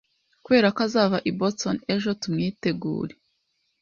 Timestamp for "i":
1.29-1.31